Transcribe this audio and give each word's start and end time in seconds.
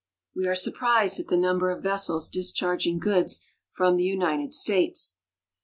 We 0.35 0.47
are 0.47 0.55
surprised 0.55 1.19
at 1.19 1.27
the 1.27 1.37
number 1.37 1.69
of 1.69 1.83
vessels 1.83 2.27
discharging 2.27 2.97
goods 2.97 3.39
from 3.69 3.97
the 3.97 4.03
United 4.03 4.51
States. 4.51 5.17